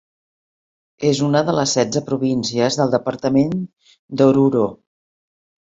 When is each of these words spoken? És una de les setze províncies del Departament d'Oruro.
És 1.09 1.21
una 1.27 1.43
de 1.49 1.55
les 1.59 1.75
setze 1.77 2.03
províncies 2.09 2.81
del 2.81 2.97
Departament 2.97 3.55
d'Oruro. 4.23 4.69